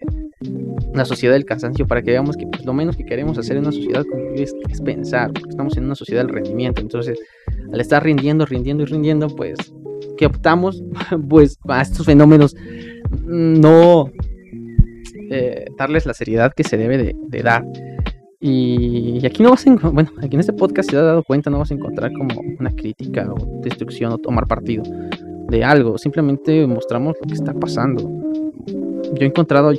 La 0.93 1.05
Sociedad 1.05 1.33
del 1.33 1.45
Cansancio 1.45 1.87
para 1.87 2.01
que 2.01 2.11
veamos 2.11 2.35
que 2.35 2.45
pues, 2.47 2.65
lo 2.65 2.73
menos 2.73 2.97
que 2.97 3.05
queremos 3.05 3.37
hacer 3.37 3.57
en 3.57 3.63
una 3.63 3.71
sociedad 3.71 4.05
es, 4.35 4.53
es 4.69 4.81
pensar, 4.81 5.31
porque 5.33 5.49
estamos 5.49 5.77
en 5.77 5.85
una 5.85 5.95
sociedad 5.95 6.21
del 6.21 6.33
rendimiento. 6.33 6.81
Entonces, 6.81 7.19
al 7.71 7.79
estar 7.79 8.03
rindiendo, 8.03 8.45
rindiendo 8.45 8.83
y 8.83 8.85
rindiendo, 8.87 9.27
pues, 9.27 9.57
¿qué 10.17 10.25
optamos? 10.25 10.83
pues 11.29 11.57
a 11.67 11.81
estos 11.81 12.05
fenómenos 12.05 12.55
no 13.25 14.11
eh, 15.33 15.65
darles 15.77 16.05
la 16.05 16.13
seriedad 16.13 16.53
que 16.53 16.63
se 16.63 16.77
debe 16.77 16.97
de, 16.97 17.41
dar. 17.41 17.65
Y, 18.41 19.25
aquí 19.25 19.43
no 19.43 19.51
vas 19.51 19.65
a 19.65 19.89
bueno, 19.89 20.11
aquí 20.17 20.35
en 20.35 20.41
este 20.41 20.51
podcast 20.51 20.89
si 20.89 20.95
te 20.95 20.99
has 20.99 21.05
dado 21.05 21.23
cuenta, 21.23 21.49
no 21.49 21.59
vas 21.59 21.71
a 21.71 21.73
encontrar 21.73 22.11
como 22.11 22.41
una 22.59 22.71
crítica 22.75 23.31
o 23.31 23.61
destrucción 23.61 24.11
o 24.11 24.17
tomar 24.17 24.45
partido 24.47 24.83
de 25.47 25.63
algo. 25.63 25.97
Simplemente 25.97 26.67
mostramos 26.67 27.15
lo 27.21 27.27
que 27.27 27.33
está 27.33 27.53
pasando. 27.53 28.01
Yo 28.67 29.21
he 29.21 29.25
encontrado, 29.25 29.71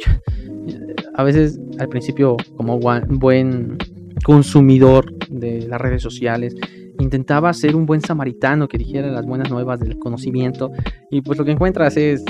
a 1.14 1.22
veces 1.22 1.60
al 1.78 1.88
principio, 1.88 2.36
como 2.56 2.78
buen 2.78 3.78
consumidor 4.24 5.12
de 5.28 5.66
las 5.68 5.80
redes 5.80 6.02
sociales, 6.02 6.54
intentaba 6.98 7.52
ser 7.52 7.74
un 7.76 7.86
buen 7.86 8.00
samaritano 8.00 8.68
que 8.68 8.78
dijera 8.78 9.08
las 9.08 9.26
buenas 9.26 9.50
nuevas 9.50 9.80
del 9.80 9.98
conocimiento. 9.98 10.70
Y 11.10 11.20
pues 11.20 11.38
lo 11.38 11.44
que 11.44 11.52
encuentras 11.52 11.96
es 11.96 12.24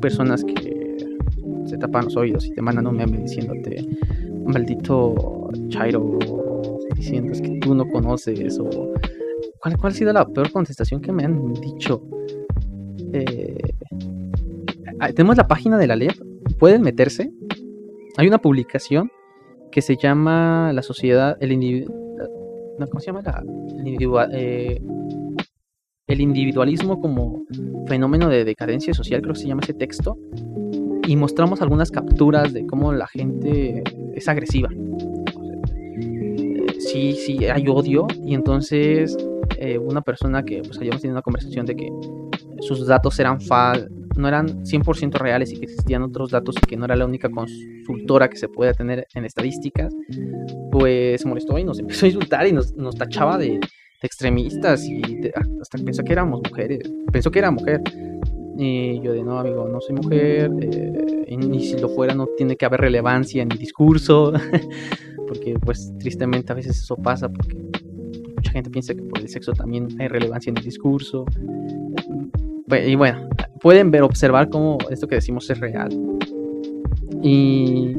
personas 0.00 0.44
que 0.44 0.96
se 1.66 1.78
tapan 1.78 2.04
los 2.04 2.16
oídos 2.16 2.46
y 2.46 2.52
te 2.52 2.62
mandan 2.62 2.86
un 2.86 2.96
meme 2.96 3.18
diciéndote, 3.18 3.86
maldito 4.44 5.50
Chairo, 5.68 6.18
diciendo 6.96 7.32
es 7.32 7.40
que 7.40 7.58
tú 7.60 7.74
no 7.74 7.88
conoces 7.88 8.58
o... 8.58 8.92
¿Cuál, 9.60 9.76
ha 9.82 9.90
sido 9.90 10.12
la 10.12 10.26
peor 10.26 10.50
contestación 10.52 11.02
que 11.02 11.12
me 11.12 11.24
han 11.24 11.52
dicho? 11.54 12.02
Eh, 13.12 13.58
tenemos 15.14 15.36
la 15.36 15.46
página 15.46 15.76
de 15.76 15.86
la 15.86 15.96
LEP, 15.96 16.14
pueden 16.58 16.82
meterse. 16.82 17.30
Hay 18.16 18.26
una 18.26 18.38
publicación 18.38 19.10
que 19.70 19.82
se 19.82 19.96
llama 19.96 20.72
La 20.72 20.82
Sociedad, 20.82 21.36
el 21.40 21.52
individuo... 21.52 21.94
¿Cómo 22.90 23.00
se 23.00 23.06
llama? 23.06 23.22
Eh, 24.32 24.80
el 26.06 26.20
individualismo 26.20 26.98
como 26.98 27.44
fenómeno 27.86 28.28
de 28.28 28.44
decadencia 28.44 28.94
social, 28.94 29.20
creo 29.20 29.34
que 29.34 29.40
se 29.40 29.48
llama 29.48 29.60
ese 29.62 29.74
texto 29.74 30.16
y 31.06 31.14
mostramos 31.14 31.60
algunas 31.60 31.90
capturas 31.90 32.54
de 32.54 32.66
cómo 32.66 32.92
la 32.92 33.06
gente 33.06 33.82
es 34.14 34.28
agresiva. 34.28 34.70
Sí, 36.78 37.12
sí, 37.12 37.44
hay 37.44 37.68
odio 37.68 38.06
y 38.24 38.34
entonces 38.34 39.16
eh, 39.58 39.76
una 39.76 40.00
persona 40.00 40.42
que 40.42 40.62
pues 40.62 40.78
hayamos 40.80 41.02
tenido 41.02 41.16
una 41.16 41.22
conversación 41.22 41.66
de 41.66 41.76
que 41.76 41.90
sus 42.60 42.86
datos 42.86 43.20
eran 43.20 43.40
fal 43.42 43.90
no 44.20 44.28
eran 44.28 44.64
100% 44.64 45.14
reales 45.14 45.52
y 45.52 45.56
que 45.58 45.64
existían 45.64 46.02
otros 46.02 46.30
datos 46.30 46.54
y 46.62 46.66
que 46.66 46.76
no 46.76 46.84
era 46.84 46.96
la 46.96 47.06
única 47.06 47.28
consultora 47.30 48.28
que 48.28 48.36
se 48.36 48.48
puede 48.48 48.74
tener 48.74 49.06
en 49.14 49.24
estadísticas, 49.24 49.94
pues 50.70 51.22
se 51.22 51.28
molestó 51.28 51.58
y 51.58 51.64
nos 51.64 51.78
empezó 51.80 52.06
a 52.06 52.08
insultar 52.08 52.46
y 52.46 52.52
nos, 52.52 52.74
nos 52.76 52.94
tachaba 52.94 53.38
de, 53.38 53.58
extremistas 54.02 54.84
y 54.84 55.02
hasta 55.60 55.78
pensó 55.78 56.02
que 56.02 56.12
éramos 56.12 56.40
mujeres, 56.48 56.80
pensó 57.12 57.30
que 57.30 57.38
era 57.38 57.50
mujer. 57.50 57.82
Y 58.56 59.00
yo 59.00 59.12
de 59.12 59.22
no, 59.22 59.38
amigo, 59.38 59.66
no 59.68 59.80
soy 59.80 59.94
mujer, 59.94 60.50
eh, 60.60 61.26
y 61.28 61.60
si 61.60 61.78
lo 61.78 61.88
fuera 61.88 62.14
no 62.14 62.26
tiene 62.36 62.56
que 62.56 62.66
haber 62.66 62.80
relevancia 62.82 63.42
en 63.42 63.48
mi 63.48 63.56
discurso, 63.56 64.32
porque 65.28 65.54
pues 65.58 65.92
tristemente 65.98 66.52
a 66.52 66.56
veces 66.56 66.78
eso 66.78 66.96
pasa, 66.96 67.30
mucha 68.40 68.52
gente 68.52 68.70
piensa 68.70 68.94
que 68.94 69.02
por 69.02 69.20
el 69.20 69.28
sexo 69.28 69.52
también 69.52 69.88
hay 69.98 70.08
relevancia 70.08 70.50
en 70.50 70.56
el 70.56 70.64
discurso. 70.64 71.26
Y 72.86 72.94
bueno, 72.94 73.28
pueden 73.60 73.90
ver, 73.90 74.02
observar 74.02 74.48
cómo 74.48 74.78
esto 74.90 75.06
que 75.06 75.16
decimos 75.16 75.48
es 75.50 75.60
real. 75.60 75.90
Y, 77.22 77.96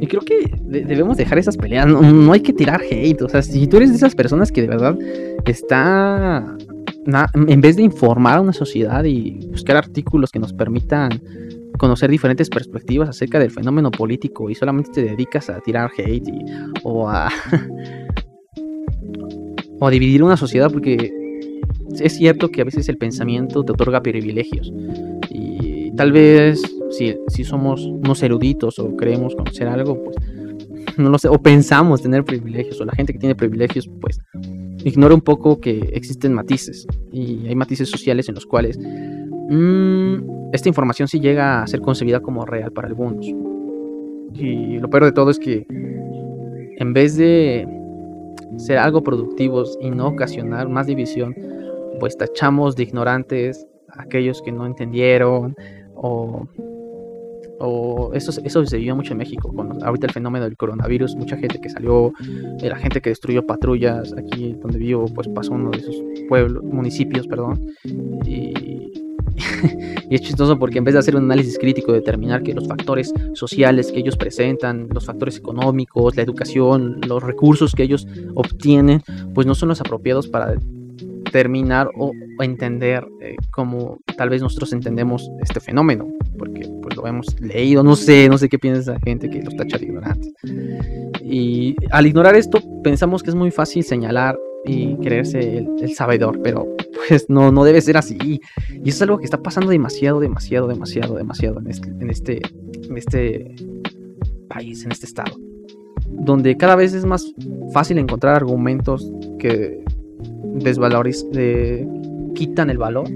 y 0.00 0.06
creo 0.06 0.20
que 0.20 0.52
debemos 0.62 1.16
dejar 1.16 1.38
esas 1.38 1.56
peleas, 1.56 1.86
no, 1.86 2.00
no 2.00 2.32
hay 2.32 2.40
que 2.40 2.52
tirar 2.52 2.80
hate, 2.82 3.22
o 3.22 3.28
sea, 3.28 3.42
si 3.42 3.66
tú 3.66 3.78
eres 3.78 3.90
de 3.90 3.96
esas 3.96 4.14
personas 4.14 4.52
que 4.52 4.60
de 4.60 4.68
verdad 4.68 4.96
está 5.46 6.56
en 7.34 7.60
vez 7.60 7.76
de 7.76 7.82
informar 7.82 8.38
a 8.38 8.40
una 8.42 8.52
sociedad 8.52 9.02
y 9.04 9.46
buscar 9.46 9.76
artículos 9.76 10.30
que 10.30 10.38
nos 10.38 10.52
permitan 10.52 11.22
conocer 11.78 12.10
diferentes 12.10 12.50
perspectivas 12.50 13.08
acerca 13.08 13.38
del 13.38 13.50
fenómeno 13.50 13.90
político 13.90 14.50
y 14.50 14.54
solamente 14.54 14.90
te 14.92 15.02
dedicas 15.02 15.48
a 15.48 15.60
tirar 15.60 15.90
hate 15.96 16.28
o 16.82 17.08
a 17.08 17.30
o 19.78 19.90
dividir 19.90 20.22
una 20.22 20.36
sociedad 20.36 20.70
porque 20.70 21.12
es 21.98 22.16
cierto 22.16 22.50
que 22.50 22.62
a 22.62 22.64
veces 22.64 22.88
el 22.88 22.98
pensamiento 22.98 23.64
te 23.64 23.72
otorga 23.72 24.02
privilegios 24.02 24.72
y 25.30 25.92
tal 25.92 26.12
vez 26.12 26.62
si, 26.90 27.16
si 27.28 27.44
somos 27.44 27.84
unos 27.84 28.22
eruditos 28.22 28.78
o 28.78 28.96
creemos 28.96 29.34
conocer 29.34 29.68
algo 29.68 30.02
pues 30.02 30.16
no 30.98 31.10
lo 31.10 31.18
sé 31.18 31.28
o 31.28 31.38
pensamos 31.40 32.02
tener 32.02 32.24
privilegios 32.24 32.80
o 32.80 32.84
la 32.84 32.92
gente 32.92 33.12
que 33.12 33.18
tiene 33.18 33.34
privilegios 33.34 33.88
pues 34.00 34.20
ignora 34.84 35.14
un 35.14 35.20
poco 35.20 35.60
que 35.60 35.90
existen 35.92 36.34
matices 36.34 36.86
y 37.12 37.46
hay 37.46 37.54
matices 37.54 37.88
sociales 37.88 38.28
en 38.28 38.34
los 38.34 38.46
cuales 38.46 38.78
mm, 38.78 40.38
esta 40.52 40.68
información 40.68 41.08
sí 41.08 41.20
llega 41.20 41.62
a 41.62 41.66
ser 41.66 41.80
concebida 41.80 42.20
como 42.20 42.46
real 42.46 42.72
para 42.72 42.88
algunos. 42.88 43.26
Y 44.34 44.78
lo 44.78 44.88
peor 44.88 45.04
de 45.04 45.12
todo 45.12 45.30
es 45.30 45.38
que 45.38 45.66
en 45.68 46.92
vez 46.92 47.16
de 47.16 47.66
ser 48.56 48.78
algo 48.78 49.02
productivos 49.02 49.78
y 49.80 49.90
no 49.90 50.08
ocasionar 50.08 50.68
más 50.68 50.86
división, 50.86 51.34
pues 52.00 52.16
tachamos 52.16 52.76
de 52.76 52.84
ignorantes 52.84 53.66
a 53.88 54.02
aquellos 54.02 54.42
que 54.42 54.52
no 54.52 54.66
entendieron 54.66 55.54
o 55.94 56.46
o 57.60 58.12
eso, 58.14 58.30
eso 58.44 58.64
se 58.64 58.78
vio 58.78 58.94
mucho 58.94 59.12
en 59.12 59.18
México, 59.18 59.52
con 59.52 59.82
ahorita 59.84 60.06
el 60.06 60.12
fenómeno 60.12 60.44
del 60.44 60.56
coronavirus, 60.56 61.16
mucha 61.16 61.36
gente 61.36 61.60
que 61.60 61.68
salió, 61.68 62.12
la 62.60 62.76
gente 62.76 63.00
que 63.00 63.10
destruyó 63.10 63.44
patrullas, 63.44 64.14
aquí 64.16 64.54
donde 64.62 64.78
vivo, 64.78 65.06
pues 65.14 65.28
pasó 65.28 65.52
uno 65.52 65.70
de 65.70 65.78
esos 65.78 65.96
pueblos, 66.28 66.62
municipios, 66.62 67.26
perdón, 67.26 67.66
y, 68.24 68.92
y 70.10 70.14
es 70.14 70.20
chistoso 70.20 70.58
porque 70.58 70.78
en 70.78 70.84
vez 70.84 70.94
de 70.94 71.00
hacer 71.00 71.16
un 71.16 71.24
análisis 71.24 71.58
crítico, 71.58 71.92
determinar 71.92 72.42
que 72.42 72.54
los 72.54 72.66
factores 72.66 73.12
sociales 73.34 73.92
que 73.92 74.00
ellos 74.00 74.16
presentan, 74.16 74.88
los 74.92 75.06
factores 75.06 75.36
económicos, 75.36 76.16
la 76.16 76.22
educación, 76.22 77.00
los 77.06 77.22
recursos 77.22 77.72
que 77.74 77.84
ellos 77.84 78.06
obtienen, 78.34 79.02
pues 79.34 79.46
no 79.46 79.54
son 79.54 79.68
los 79.68 79.80
apropiados 79.80 80.28
para 80.28 80.54
terminar 81.30 81.90
o, 81.96 82.12
entender 82.40 83.06
eh, 83.20 83.36
cómo 83.50 83.98
tal 84.16 84.30
vez 84.30 84.40
nosotros 84.40 84.72
entendemos 84.72 85.28
este 85.40 85.60
fenómeno, 85.60 86.06
porque 86.38 86.68
pues 86.82 86.96
lo 86.96 87.06
hemos 87.06 87.40
leído, 87.40 87.82
no 87.82 87.96
sé, 87.96 88.28
no 88.28 88.38
sé 88.38 88.48
qué 88.48 88.58
piensa 88.58 88.92
la 88.92 89.00
gente 89.00 89.28
que 89.28 89.42
los 89.42 89.56
tacha 89.56 89.76
de 89.76 89.86
ignorantes. 89.86 90.32
Y 91.22 91.74
al 91.90 92.06
ignorar 92.06 92.36
esto 92.36 92.60
pensamos 92.82 93.22
que 93.22 93.30
es 93.30 93.34
muy 93.34 93.50
fácil 93.50 93.82
señalar 93.82 94.38
y 94.64 94.96
creerse 94.96 95.58
el, 95.58 95.94
sabedor, 95.94 96.40
pero 96.42 96.66
pues 97.08 97.26
no, 97.28 97.52
no 97.52 97.64
debe 97.64 97.80
ser 97.80 97.96
así. 97.96 98.18
Y 98.22 98.40
eso 98.88 98.96
es 98.96 99.02
algo 99.02 99.18
que 99.18 99.24
está 99.24 99.42
pasando 99.42 99.70
demasiado, 99.70 100.20
demasiado, 100.20 100.68
demasiado, 100.68 101.14
demasiado 101.14 101.60
en 101.60 101.68
este, 101.68 101.88
en 101.88 102.10
este, 102.10 102.42
en 102.88 102.96
este 102.96 103.54
país, 104.48 104.84
en 104.84 104.92
este 104.92 105.06
estado. 105.06 105.36
Donde 106.08 106.56
cada 106.56 106.76
vez 106.76 106.94
es 106.94 107.04
más 107.04 107.32
fácil 107.72 107.98
encontrar 107.98 108.36
argumentos 108.36 109.10
que 109.38 109.84
desvaloriz 110.54 111.24
de, 111.30 111.86
quitan 112.34 112.70
el 112.70 112.78
valor 112.78 113.08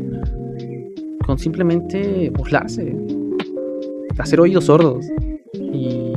con 1.24 1.38
simplemente 1.38 2.30
burlarse, 2.30 2.96
hacer 4.18 4.40
oídos 4.40 4.64
sordos. 4.64 5.06
Y, 5.54 6.12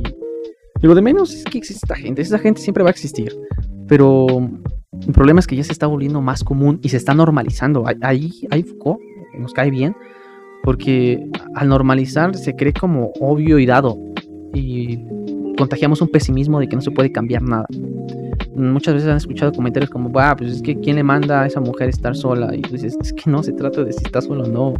lo 0.81 0.93
de 0.93 1.01
menos 1.01 1.33
es 1.33 1.43
que 1.45 1.57
existe 1.57 1.85
esta 1.85 1.95
gente, 1.95 2.21
esa 2.21 2.37
gente 2.37 2.61
siempre 2.61 2.83
va 2.83 2.89
a 2.89 2.91
existir, 2.91 3.35
pero 3.87 4.27
el 5.05 5.13
problema 5.13 5.39
es 5.39 5.47
que 5.47 5.55
ya 5.55 5.63
se 5.63 5.71
está 5.71 5.87
volviendo 5.87 6.21
más 6.21 6.43
común 6.43 6.79
y 6.81 6.89
se 6.89 6.97
está 6.97 7.13
normalizando. 7.13 7.85
Ahí, 8.01 8.31
ahí 8.49 8.63
Foucault 8.63 9.01
nos 9.37 9.53
cae 9.53 9.69
bien, 9.69 9.95
porque 10.63 11.29
al 11.55 11.69
normalizar 11.69 12.35
se 12.35 12.55
cree 12.55 12.73
como 12.73 13.11
obvio 13.19 13.59
y 13.59 13.65
dado, 13.65 13.97
y 14.53 14.99
contagiamos 15.57 16.01
un 16.01 16.07
pesimismo 16.09 16.59
de 16.59 16.67
que 16.67 16.75
no 16.75 16.81
se 16.81 16.91
puede 16.91 17.11
cambiar 17.11 17.41
nada 17.41 17.67
muchas 18.55 18.93
veces 18.93 19.09
han 19.09 19.17
escuchado 19.17 19.51
comentarios 19.51 19.89
como, 19.89 20.09
bah, 20.09 20.35
pues 20.35 20.51
es 20.51 20.61
que 20.61 20.79
¿quién 20.79 20.95
le 20.95 21.03
manda 21.03 21.43
a 21.43 21.47
esa 21.47 21.59
mujer 21.59 21.89
estar 21.89 22.15
sola? 22.15 22.55
Y 22.55 22.61
dices, 22.61 22.97
es 23.01 23.13
que 23.13 23.29
no 23.29 23.43
se 23.43 23.51
trata 23.53 23.83
de 23.83 23.93
si 23.93 24.03
está 24.03 24.21
sola 24.21 24.43
o 24.43 24.47
no, 24.47 24.73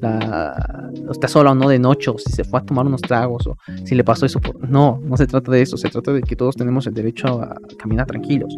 la, 0.00 0.90
está 1.10 1.28
sola 1.28 1.52
o 1.52 1.54
no 1.54 1.68
de 1.68 1.78
noche, 1.78 2.10
o 2.10 2.18
si 2.18 2.32
se 2.32 2.44
fue 2.44 2.60
a 2.60 2.62
tomar 2.62 2.86
unos 2.86 3.00
tragos, 3.02 3.46
o 3.46 3.56
si 3.84 3.94
le 3.94 4.04
pasó 4.04 4.26
eso. 4.26 4.40
Por... 4.40 4.68
No, 4.68 5.00
no 5.04 5.16
se 5.16 5.26
trata 5.26 5.50
de 5.52 5.62
eso, 5.62 5.76
se 5.76 5.88
trata 5.88 6.12
de 6.12 6.22
que 6.22 6.36
todos 6.36 6.56
tenemos 6.56 6.86
el 6.86 6.94
derecho 6.94 7.40
a 7.40 7.56
caminar 7.78 8.06
tranquilos. 8.06 8.56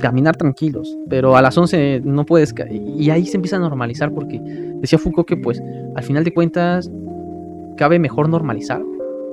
Caminar 0.00 0.36
tranquilos, 0.36 0.96
pero 1.08 1.36
a 1.36 1.42
las 1.42 1.56
11 1.56 2.02
no 2.04 2.24
puedes. 2.26 2.54
Y 2.70 3.10
ahí 3.10 3.26
se 3.26 3.36
empieza 3.36 3.56
a 3.56 3.60
normalizar 3.60 4.12
porque 4.12 4.40
decía 4.80 4.98
Foucault 4.98 5.26
que, 5.26 5.36
pues, 5.36 5.62
al 5.94 6.02
final 6.02 6.24
de 6.24 6.34
cuentas, 6.34 6.90
cabe 7.76 7.98
mejor 7.98 8.28
normalizar, 8.28 8.82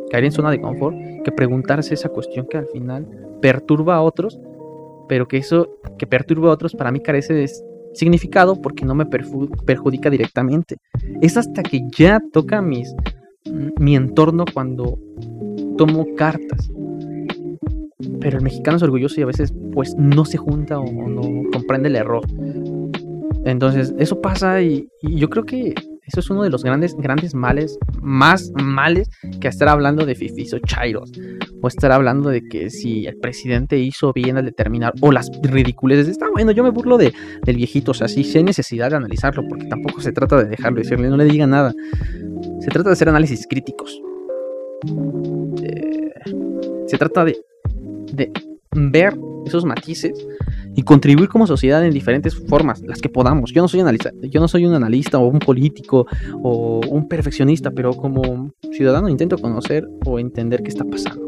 caer 0.10 0.25
en 0.25 0.32
zona 0.32 0.51
de 0.51 0.62
confort, 0.62 0.96
que 1.24 1.32
preguntarse 1.32 1.93
esa 1.93 2.10
cuestión 2.10 2.48
que 2.50 2.58
al 2.58 2.67
final 2.67 3.08
perturba 3.41 3.96
a 3.96 4.01
otros 4.01 4.39
pero 5.08 5.27
que 5.27 5.38
eso 5.38 5.77
que 5.98 6.08
perturbe 6.08 6.48
a 6.48 6.51
otros 6.51 6.74
para 6.74 6.91
mí 6.91 7.00
carece 7.00 7.34
de 7.34 7.50
significado 7.93 8.60
porque 8.60 8.86
no 8.86 8.96
me 8.96 9.05
perjudica 9.05 10.10
directamente. 10.10 10.77
Es 11.22 11.38
hasta 11.38 11.62
que 11.62 11.82
ya 11.96 12.20
toca 12.32 12.62
mis, 12.62 12.96
mi 13.79 13.96
entorno 13.96 14.46
cuando 14.51 14.98
tomo 15.77 16.08
cartas. 16.15 16.72
Pero 18.19 18.38
el 18.38 18.43
mexicano 18.43 18.77
es 18.77 18.83
orgulloso 18.83 19.19
y 19.19 19.24
a 19.24 19.27
veces 19.27 19.53
pues 19.74 19.95
no 19.98 20.25
se 20.25 20.38
junta 20.38 20.79
o 20.79 21.10
no 21.10 21.22
comprende 21.51 21.89
el 21.89 21.95
error. 21.95 22.25
Entonces, 23.45 23.93
eso 23.98 24.22
pasa 24.22 24.62
y, 24.62 24.88
yo 25.01 25.29
creo 25.29 25.45
que 25.45 25.74
eso 26.05 26.19
es 26.19 26.29
uno 26.29 26.43
de 26.43 26.50
los 26.50 26.63
grandes, 26.63 26.95
grandes 26.95 27.33
males, 27.33 27.77
más 28.01 28.51
males 28.62 29.10
que 29.39 29.48
estar 29.48 29.69
hablando 29.69 30.05
de 30.05 30.15
fifis 30.15 30.53
o. 30.53 30.60
O 31.62 31.67
estar 31.67 31.91
hablando 31.93 32.29
de 32.29 32.41
que 32.41 32.69
si 32.69 33.05
el 33.05 33.17
presidente 33.17 33.77
hizo 33.77 34.12
bien 34.12 34.38
al 34.38 34.45
determinar, 34.45 34.93
o 35.00 35.12
las 35.12 35.29
ridiculeces. 35.41 36.10
Está 36.10 36.29
bueno, 36.29 36.51
yo 36.51 36.63
me 36.63 36.72
burlo 36.72 36.98
de, 36.98 37.13
del 37.45 37.55
viejito, 37.55 37.91
o 37.91 37.93
sea, 37.93 38.07
sí, 38.07 38.29
hay 38.36 38.43
necesidad 38.43 38.89
de 38.89 38.98
analizarlo, 38.98 39.48
porque 39.48 39.65
tampoco 39.67 40.01
se 40.01 40.12
trata 40.12 40.43
de 40.43 40.50
dejarlo 40.50 40.79
y 40.79 40.83
decirle, 40.83 41.10
no 41.10 41.17
le 41.17 41.25
diga 41.25 41.48
nada. 41.48 41.74
Se 42.60 42.69
trata 42.69 42.89
de 42.89 42.93
hacer 42.93 43.10
análisis 43.10 43.48
críticos. 43.50 44.01
Eh, 45.63 46.13
se 46.88 46.98
trata 46.98 47.24
de, 47.24 47.38
de 48.13 48.32
ver 48.75 49.17
esos 49.46 49.65
matices 49.65 50.13
y 50.75 50.84
contribuir 50.84 51.29
como 51.29 51.46
sociedad 51.46 51.86
en 51.86 51.91
diferentes 51.91 52.36
formas, 52.48 52.82
las 52.82 53.00
que 53.00 53.10
podamos. 53.10 53.51
Yo 53.51 53.62
no 53.62 53.67
soy 53.67 53.82
analista, 53.82 54.12
yo 54.22 54.39
no 54.39 54.48
soy 54.48 54.65
un 54.65 54.74
analista 54.74 55.20
o 55.20 55.27
un 55.27 55.39
político 55.39 56.08
o 56.41 56.82
un 56.89 57.08
perfeccionista, 57.08 57.72
pero 57.72 57.93
como 57.93 58.51
ciudadano 58.72 59.10
intento 59.10 59.38
conocer 59.38 59.88
o 60.05 60.20
entender 60.20 60.63
qué 60.63 60.70
está 60.70 60.86
pasando. 60.86 61.24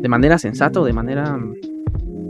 De 0.00 0.08
manera 0.08 0.38
sensata 0.38 0.80
o 0.80 0.84
de 0.84 0.92
manera 0.92 1.38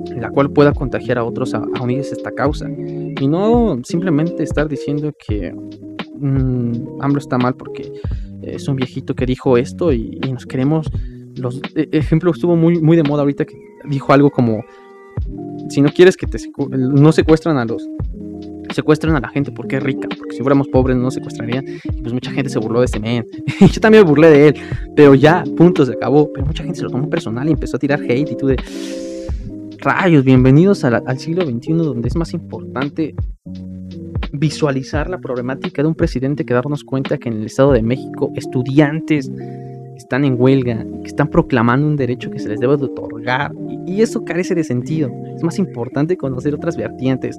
en 0.06 0.20
la 0.20 0.30
cual 0.30 0.50
pueda 0.50 0.72
contagiar 0.72 1.18
a 1.18 1.24
otros 1.24 1.54
a, 1.54 1.62
unirse 1.80 2.14
a 2.14 2.16
esta 2.16 2.32
causa. 2.32 2.68
Y 2.68 3.28
no 3.28 3.78
simplemente 3.84 4.42
estar 4.42 4.68
diciendo 4.68 5.12
que 5.26 5.52
mmm, 6.18 7.00
AMLO 7.00 7.18
está 7.18 7.38
mal 7.38 7.54
porque 7.54 7.92
es 8.42 8.66
un 8.68 8.76
viejito 8.76 9.14
que 9.14 9.26
dijo 9.26 9.56
esto 9.56 9.92
y, 9.92 10.18
nos 10.30 10.46
queremos... 10.46 10.90
Los 11.38 11.60
e, 11.74 11.88
ejemplo 11.92 12.30
estuvo 12.30 12.56
muy, 12.56 12.80
muy 12.80 12.96
de 12.96 13.02
moda 13.02 13.22
ahorita 13.22 13.44
que 13.44 13.56
dijo 13.84 14.12
algo 14.12 14.30
como 14.30 14.64
si 15.68 15.80
no 15.80 15.90
quieres 15.90 16.16
que 16.16 16.26
te 16.26 16.38
no 16.70 17.12
secuestran 17.12 17.58
a 17.58 17.64
los 17.64 17.86
secuestran 18.74 19.16
a 19.16 19.20
la 19.20 19.28
gente 19.28 19.50
porque 19.50 19.76
es 19.76 19.82
rica, 19.82 20.08
porque 20.16 20.36
si 20.36 20.42
fuéramos 20.42 20.68
pobres 20.68 20.96
no 20.96 21.04
nos 21.04 21.14
secuestrarían. 21.14 21.64
Y 21.84 22.02
pues 22.02 22.12
mucha 22.12 22.30
gente 22.30 22.50
se 22.50 22.58
burló 22.58 22.80
de 22.80 22.86
este 22.86 23.00
men. 23.00 23.24
Yo 23.60 23.80
también 23.80 24.04
me 24.04 24.08
burlé 24.08 24.30
de 24.30 24.48
él, 24.48 24.54
pero 24.94 25.14
ya, 25.14 25.42
punto, 25.56 25.86
se 25.86 25.92
acabó. 25.92 26.30
Pero 26.32 26.46
mucha 26.46 26.62
gente 26.62 26.78
se 26.78 26.84
lo 26.84 26.90
tomó 26.90 27.08
personal 27.08 27.48
y 27.48 27.52
empezó 27.52 27.76
a 27.76 27.80
tirar 27.80 28.00
hate 28.02 28.30
y 28.30 28.36
tú 28.36 28.46
de 28.46 28.56
rayos, 29.78 30.24
bienvenidos 30.24 30.84
al 30.84 31.18
siglo 31.18 31.46
XXI 31.46 31.72
donde 31.72 32.08
es 32.08 32.16
más 32.16 32.34
importante 32.34 33.14
visualizar 34.32 35.08
la 35.08 35.18
problemática 35.18 35.82
de 35.82 35.88
un 35.88 35.94
presidente 35.94 36.44
que 36.44 36.52
darnos 36.52 36.84
cuenta 36.84 37.16
que 37.16 37.28
en 37.28 37.36
el 37.36 37.46
Estado 37.46 37.72
de 37.72 37.82
México 37.82 38.32
estudiantes 38.34 39.30
están 39.98 40.24
en 40.24 40.40
huelga, 40.40 40.86
que 41.02 41.08
están 41.08 41.28
proclamando 41.28 41.86
un 41.86 41.96
derecho 41.96 42.30
que 42.30 42.38
se 42.38 42.48
les 42.48 42.60
debe 42.60 42.76
de 42.76 42.84
otorgar, 42.84 43.52
y, 43.86 44.00
eso 44.00 44.24
carece 44.24 44.54
de 44.54 44.64
sentido. 44.64 45.10
Es 45.34 45.42
más 45.42 45.58
importante 45.58 46.16
conocer 46.16 46.54
otras 46.54 46.76
vertientes, 46.76 47.38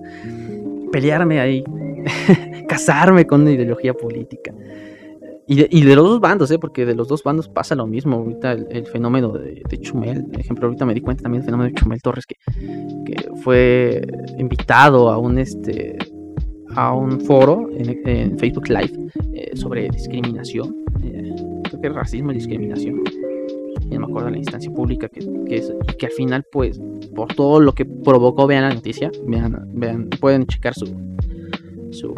pelearme 0.91 1.39
ahí, 1.39 1.63
casarme 2.67 3.25
con 3.25 3.41
una 3.41 3.51
ideología 3.51 3.93
política. 3.93 4.53
Y 5.51 5.55
de, 5.55 5.95
los 5.95 6.07
dos 6.07 6.19
bandos, 6.19 6.51
¿eh? 6.51 6.59
porque 6.59 6.85
de 6.85 6.93
los 6.93 7.07
dos 7.07 7.23
bandos 7.23 7.49
pasa 7.49 7.73
lo 7.73 7.87
mismo. 7.87 8.17
Ahorita 8.17 8.51
el, 8.51 8.85
fenómeno 8.85 9.29
de, 9.29 9.79
Chumel, 9.81 10.25
por 10.25 10.39
ejemplo, 10.39 10.67
ahorita 10.67 10.85
me 10.85 10.93
di 10.93 11.01
cuenta 11.01 11.23
también 11.23 11.41
del 11.41 11.47
fenómeno 11.47 11.69
de 11.71 11.73
Chumel 11.73 12.01
Torres, 12.03 12.27
que, 12.27 12.35
fue 13.41 13.99
invitado 14.37 15.09
a 15.09 15.17
un 15.17 15.39
este 15.39 15.97
a 16.75 16.93
un 16.93 17.19
foro 17.21 17.67
en, 17.73 18.37
Facebook 18.37 18.69
Live 18.69 18.93
eh, 19.33 19.55
sobre 19.55 19.89
discriminación. 19.89 20.75
Eh, 21.03 21.33
que 21.81 21.88
es 21.88 21.93
racismo 21.93 22.31
y 22.31 22.36
discriminación. 22.36 23.03
Y 23.89 23.95
no 23.95 24.01
me 24.01 24.05
acuerdo 24.05 24.29
la 24.29 24.38
instancia 24.38 24.71
pública 24.71 25.09
que, 25.09 25.19
que, 25.48 25.55
es, 25.55 25.74
que 25.98 26.05
al 26.05 26.12
final, 26.12 26.45
pues, 26.51 26.79
por 27.15 27.33
todo 27.33 27.59
lo 27.59 27.74
que 27.74 27.86
provocó, 27.86 28.45
vean 28.45 28.63
la 28.63 28.74
noticia, 28.74 29.12
vean, 29.25 29.67
vean 29.74 30.09
pueden 30.19 30.46
checar 30.46 30.74
su, 30.74 30.85
su 31.92 32.13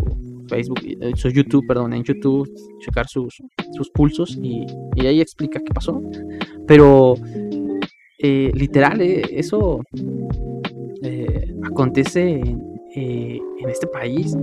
Facebook, 0.52 0.80
eh, 0.84 1.14
su 1.16 1.30
YouTube, 1.30 1.66
perdón, 1.66 1.94
en 1.94 2.04
YouTube, 2.04 2.50
checar 2.80 3.08
sus, 3.08 3.42
sus 3.72 3.90
pulsos 3.92 4.38
y, 4.42 4.66
y 4.96 5.06
ahí 5.06 5.22
explica 5.22 5.60
qué 5.60 5.74
pasó. 5.74 6.02
Pero 6.68 7.16
eh, 8.20 8.52
literal, 8.54 9.02
eh, 9.02 9.24
eso 9.32 9.82
acontece 11.64 12.32
en, 12.32 12.62
en, 12.96 13.70
este 13.70 13.88
país. 13.88 14.36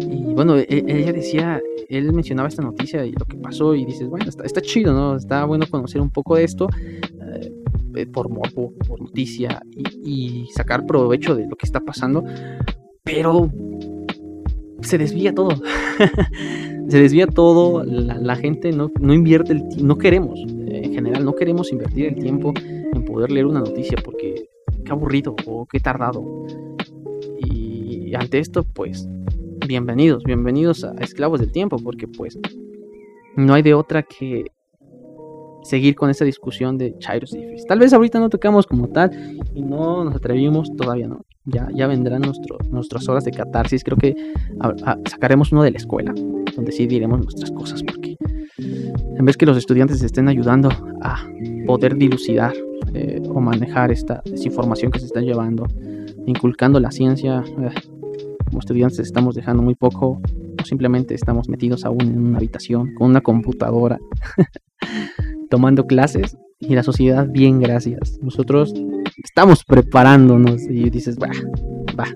Y 0.00 0.34
bueno, 0.34 0.56
e, 0.56 0.66
ella 0.68 1.12
decía, 1.12 1.60
él 1.90 2.12
mencionaba 2.12 2.48
esta 2.48 2.62
noticia 2.62 3.04
y 3.04 3.12
lo 3.12 3.24
que 3.24 3.36
pasó 3.36 3.74
y 3.74 3.84
dices, 3.84 4.08
bueno, 4.08 4.26
está, 4.28 4.60
chido, 4.60 4.92
¿no? 4.92 5.16
Está 5.16 5.44
bueno 5.44 5.66
conocer 5.68 6.00
un 6.00 6.10
poco 6.10 6.36
de 6.36 6.44
esto 6.44 6.68
por 8.06 8.28
morbo, 8.28 8.72
por 8.86 9.00
noticia 9.00 9.62
y, 10.04 10.46
sacar 10.54 10.86
provecho 10.86 11.34
de 11.34 11.46
lo 11.46 11.56
que 11.56 11.66
está 11.66 11.80
pasando. 11.80 12.24
Pero 13.02 13.50
se 14.82 14.98
desvía 14.98 15.34
todo. 15.34 15.50
se 16.88 17.00
desvía 17.00 17.26
todo, 17.26 17.84
la, 17.84 18.36
gente 18.36 18.72
no, 18.72 18.90
invierte 19.00 19.52
el 19.52 19.68
tiempo, 19.68 19.86
no 19.86 19.98
queremos, 19.98 20.40
eh, 20.40 20.82
en 20.84 20.94
general, 20.94 21.24
no 21.24 21.34
queremos 21.34 21.72
invertir 21.72 22.06
el 22.06 22.16
tiempo 22.16 22.52
en 22.56 23.04
poder 23.04 23.30
leer 23.30 23.46
una 23.46 23.60
noticia 23.60 23.96
porque 24.04 24.48
qué 24.84 24.92
aburrido 24.92 25.36
o 25.46 25.66
qué 25.66 25.80
tardado. 25.80 26.24
Y 27.38 28.14
ante 28.14 28.38
esto, 28.38 28.64
pues, 28.64 29.08
bienvenidos, 29.66 30.24
bienvenidos 30.24 30.84
a 30.84 30.92
Esclavos 31.00 31.40
del 31.40 31.52
Tiempo, 31.52 31.76
porque 31.82 32.08
pues 32.08 32.38
no 33.36 33.54
hay 33.54 33.62
de 33.62 33.74
otra 33.74 34.02
que 34.02 34.44
seguir 35.62 35.94
con 35.94 36.10
esa 36.10 36.24
discusión 36.24 36.78
de 36.78 36.96
Chairos 36.98 37.34
y 37.34 37.64
Tal 37.66 37.78
vez 37.78 37.92
ahorita 37.92 38.18
no 38.18 38.28
tocamos 38.28 38.66
como 38.66 38.88
tal 38.88 39.10
y 39.54 39.62
no 39.62 40.04
nos 40.04 40.16
atrevimos, 40.16 40.74
todavía 40.76 41.08
no. 41.08 41.24
Ya, 41.44 41.68
ya 41.74 41.86
vendrán 41.86 42.22
nuestro, 42.22 42.58
nuestras 42.70 43.08
horas 43.08 43.24
de 43.24 43.30
catarsis. 43.30 43.82
Creo 43.82 43.96
que 43.96 44.14
sacaremos 45.06 45.52
uno 45.52 45.62
de 45.62 45.70
la 45.70 45.78
escuela, 45.78 46.12
donde 46.54 46.72
sí 46.72 46.86
diremos 46.86 47.20
nuestras 47.20 47.50
cosas, 47.50 47.82
porque 47.82 48.16
en 48.58 49.24
vez 49.24 49.36
que 49.36 49.46
los 49.46 49.56
estudiantes 49.56 50.02
estén 50.02 50.28
ayudando 50.28 50.70
a 51.02 51.26
poder 51.66 51.96
dilucidar 51.96 52.54
eh, 52.94 53.22
o 53.28 53.40
manejar 53.40 53.92
esta 53.92 54.22
desinformación 54.24 54.90
que 54.90 54.98
se 54.98 55.06
está 55.06 55.20
llevando, 55.20 55.66
inculcando 56.26 56.80
la 56.80 56.90
ciencia, 56.90 57.42
eh, 57.58 57.70
como 58.50 58.60
estudiantes 58.60 58.98
estamos 59.00 59.34
dejando 59.34 59.62
muy 59.62 59.74
poco, 59.74 60.20
o 60.60 60.64
simplemente 60.64 61.14
estamos 61.14 61.48
metidos 61.48 61.84
aún 61.84 62.02
en 62.02 62.18
una 62.18 62.38
habitación 62.38 62.94
con 62.94 63.10
una 63.10 63.20
computadora. 63.20 63.98
tomando 65.50 65.86
clases 65.86 66.38
y 66.58 66.74
la 66.74 66.82
sociedad, 66.82 67.28
bien, 67.28 67.60
gracias. 67.60 68.18
Nosotros 68.22 68.72
estamos 69.22 69.64
preparándonos 69.64 70.62
y 70.62 70.88
dices, 70.88 71.18
va, 71.18 71.30
va, 71.98 72.06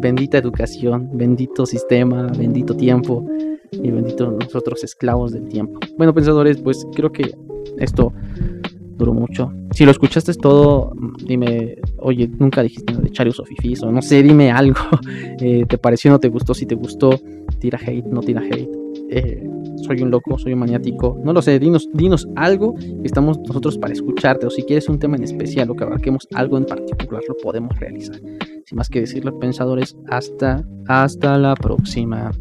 bendita 0.00 0.38
educación, 0.38 1.10
bendito 1.12 1.66
sistema, 1.66 2.28
bendito 2.38 2.74
tiempo 2.74 3.26
y 3.72 3.90
bendito 3.90 4.30
nosotros 4.30 4.84
esclavos 4.84 5.32
del 5.32 5.48
tiempo. 5.48 5.80
Bueno, 5.98 6.14
pensadores, 6.14 6.58
pues 6.58 6.86
creo 6.94 7.12
que 7.12 7.34
esto 7.78 8.12
duró 8.98 9.14
mucho. 9.14 9.52
Si 9.72 9.84
lo 9.84 9.92
escuchaste 9.92 10.34
todo, 10.34 10.92
dime, 11.24 11.76
oye, 11.98 12.28
nunca 12.38 12.62
dijiste 12.62 12.94
de 12.94 13.10
Charios 13.10 13.40
o 13.40 13.44
Fifis, 13.44 13.82
o 13.82 13.92
no 13.92 14.02
sé, 14.02 14.22
dime 14.22 14.50
algo. 14.50 14.78
Eh, 15.40 15.64
¿Te 15.68 15.78
pareció, 15.78 16.10
no 16.10 16.18
te 16.18 16.28
gustó? 16.28 16.52
Si 16.52 16.66
te 16.66 16.74
gustó, 16.74 17.10
tira 17.60 17.78
hate, 17.78 18.04
no 18.06 18.20
tira 18.20 18.40
hate. 18.40 18.68
Eh, 19.08 19.48
soy 19.76 20.02
un 20.02 20.10
loco, 20.10 20.36
soy 20.36 20.52
un 20.52 20.58
maniático, 20.58 21.16
no 21.24 21.32
lo 21.32 21.40
sé, 21.40 21.58
dinos, 21.60 21.88
dinos 21.94 22.28
algo 22.34 22.74
estamos 23.04 23.38
nosotros 23.38 23.78
para 23.78 23.92
escucharte, 23.92 24.46
o 24.46 24.50
si 24.50 24.64
quieres 24.64 24.88
un 24.88 24.98
tema 24.98 25.16
en 25.16 25.22
especial 25.22 25.70
o 25.70 25.76
que 25.76 25.84
abarquemos 25.84 26.26
algo 26.34 26.58
en 26.58 26.64
particular, 26.64 27.22
lo 27.28 27.36
podemos 27.36 27.78
realizar. 27.78 28.20
Sin 28.66 28.76
más 28.76 28.88
que 28.88 29.00
decirlo, 29.00 29.38
pensadores, 29.38 29.96
hasta, 30.08 30.66
hasta 30.88 31.38
la 31.38 31.54
próxima. 31.54 32.32